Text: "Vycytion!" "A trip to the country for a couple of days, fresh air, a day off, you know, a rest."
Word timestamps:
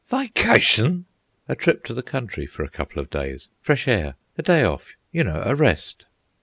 "Vycytion!" 0.09 1.03
"A 1.47 1.55
trip 1.55 1.83
to 1.83 1.93
the 1.93 2.01
country 2.01 2.47
for 2.47 2.63
a 2.63 2.69
couple 2.69 2.99
of 2.99 3.11
days, 3.11 3.49
fresh 3.59 3.87
air, 3.87 4.15
a 4.35 4.41
day 4.41 4.63
off, 4.63 4.93
you 5.11 5.23
know, 5.23 5.43
a 5.45 5.53
rest." 5.53 6.07